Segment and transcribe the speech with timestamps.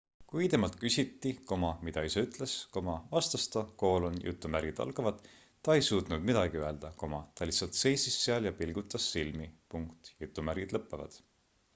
[0.29, 1.33] kui temalt küsiti
[1.89, 2.55] mida isa ütles
[3.11, 6.91] vastas ta ta ei suutnud midagi öelda
[7.41, 9.51] ta lihtsalt seisis seal ja pilgutas silmi